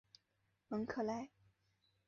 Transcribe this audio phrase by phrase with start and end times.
[0.69, 1.29] 蒙克莱。